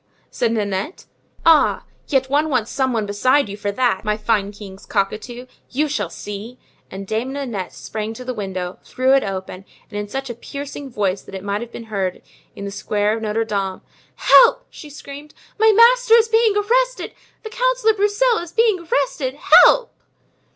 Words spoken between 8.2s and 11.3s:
the window, threw it open, and in such a piercing voice